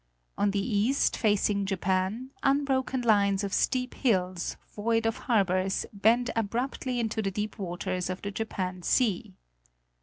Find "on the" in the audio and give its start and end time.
0.35-0.59